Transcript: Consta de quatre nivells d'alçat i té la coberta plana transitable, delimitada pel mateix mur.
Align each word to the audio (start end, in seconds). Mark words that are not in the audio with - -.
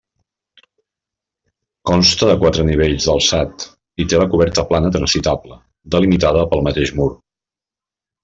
Consta 1.89 2.29
de 2.29 2.37
quatre 2.43 2.65
nivells 2.69 3.05
d'alçat 3.09 3.67
i 4.05 4.07
té 4.13 4.21
la 4.23 4.27
coberta 4.33 4.65
plana 4.73 4.91
transitable, 4.97 5.59
delimitada 5.97 6.47
pel 6.55 6.65
mateix 6.71 6.95
mur. 7.01 7.09